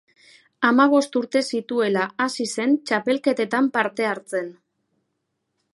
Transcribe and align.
Hamabost 0.69 1.17
urte 1.19 1.41
zituela 1.57 2.07
hasi 2.25 2.49
zen 2.55 2.75
txapelketetan 2.91 3.69
parte 3.79 4.09
hartzen. 4.15 4.53